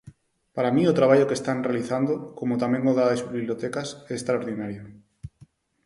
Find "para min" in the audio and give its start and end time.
0.55-0.85